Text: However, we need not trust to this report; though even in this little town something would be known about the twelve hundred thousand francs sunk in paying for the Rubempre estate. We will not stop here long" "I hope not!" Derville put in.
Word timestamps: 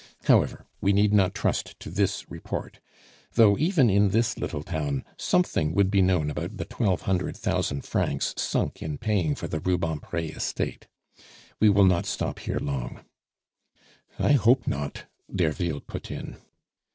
However, 0.23 0.65
we 0.81 0.93
need 0.93 1.13
not 1.13 1.35
trust 1.35 1.79
to 1.79 1.91
this 1.91 2.25
report; 2.27 2.79
though 3.33 3.55
even 3.59 3.87
in 3.91 4.09
this 4.09 4.35
little 4.35 4.63
town 4.63 5.03
something 5.15 5.75
would 5.75 5.91
be 5.91 6.01
known 6.01 6.31
about 6.31 6.57
the 6.57 6.65
twelve 6.65 7.03
hundred 7.03 7.37
thousand 7.37 7.83
francs 7.85 8.33
sunk 8.35 8.81
in 8.81 8.97
paying 8.97 9.35
for 9.35 9.47
the 9.47 9.59
Rubempre 9.59 10.23
estate. 10.35 10.87
We 11.59 11.69
will 11.69 11.85
not 11.85 12.07
stop 12.07 12.39
here 12.39 12.57
long" 12.57 13.01
"I 14.17 14.31
hope 14.31 14.65
not!" 14.67 15.05
Derville 15.31 15.81
put 15.81 16.09
in. 16.09 16.37